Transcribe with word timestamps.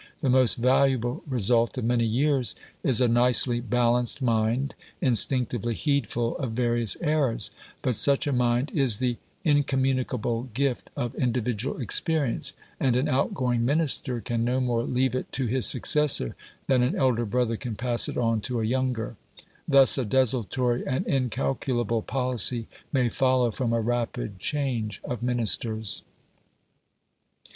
The 0.21 0.31
most 0.31 0.55
valuable 0.55 1.21
result 1.27 1.77
of 1.77 1.85
many 1.85 2.07
years 2.07 2.55
is 2.81 3.01
a 3.01 3.07
nicely 3.07 3.59
balanced 3.59 4.19
mind 4.19 4.73
instinctively 4.99 5.75
heedful 5.75 6.35
of 6.37 6.53
various 6.53 6.97
errors; 7.01 7.51
but 7.83 7.93
such 7.93 8.25
a 8.25 8.33
mind 8.33 8.71
is 8.73 8.97
the 8.97 9.17
incommunicable 9.43 10.49
gift 10.55 10.89
of 10.97 11.13
individual 11.13 11.79
experience, 11.79 12.53
and 12.79 12.95
an 12.95 13.07
outgoing 13.07 13.63
Minister 13.63 14.19
can 14.21 14.43
no 14.43 14.59
more 14.59 14.81
leave 14.85 15.13
it 15.13 15.31
to 15.33 15.45
his 15.45 15.67
successor, 15.67 16.35
than 16.65 16.81
an 16.81 16.95
elder 16.95 17.23
brother 17.23 17.55
can 17.55 17.75
pass 17.75 18.09
it 18.09 18.17
on 18.17 18.41
to 18.41 18.59
a 18.59 18.63
younger. 18.65 19.17
Thus 19.67 19.99
a 19.99 20.03
desultory 20.03 20.83
and 20.83 21.05
incalculable 21.05 22.01
policy 22.01 22.65
may 22.91 23.07
follow 23.09 23.51
from 23.51 23.71
a 23.71 23.79
rapid 23.79 24.39
change 24.39 24.99
of 25.03 25.21
Ministers. 25.21 26.01